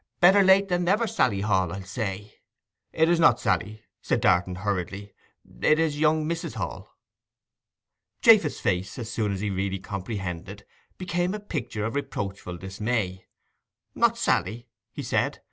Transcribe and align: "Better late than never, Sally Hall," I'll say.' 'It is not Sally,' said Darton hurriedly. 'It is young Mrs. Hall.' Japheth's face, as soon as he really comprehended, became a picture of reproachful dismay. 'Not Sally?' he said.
"Better 0.19 0.41
late 0.41 0.67
than 0.67 0.83
never, 0.85 1.05
Sally 1.05 1.41
Hall," 1.41 1.71
I'll 1.71 1.83
say.' 1.83 2.33
'It 2.91 3.07
is 3.07 3.19
not 3.19 3.39
Sally,' 3.39 3.83
said 4.01 4.19
Darton 4.19 4.55
hurriedly. 4.55 5.13
'It 5.61 5.77
is 5.77 5.99
young 5.99 6.27
Mrs. 6.27 6.55
Hall.' 6.55 6.91
Japheth's 8.23 8.59
face, 8.59 8.97
as 8.97 9.11
soon 9.11 9.31
as 9.31 9.41
he 9.41 9.51
really 9.51 9.77
comprehended, 9.77 10.65
became 10.97 11.35
a 11.35 11.39
picture 11.39 11.85
of 11.85 11.93
reproachful 11.93 12.57
dismay. 12.57 13.27
'Not 13.93 14.17
Sally?' 14.17 14.69
he 14.91 15.03
said. 15.03 15.37